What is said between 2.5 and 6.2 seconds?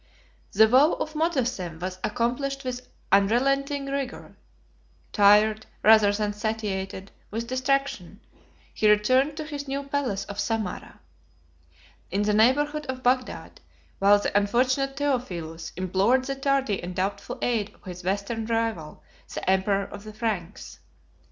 with unrelenting rigor: tired, rather